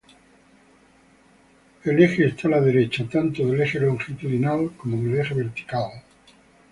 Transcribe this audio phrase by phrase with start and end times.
[1.83, 5.91] El eje está a la derecha tanto del eje longitudinal como del eje vertical.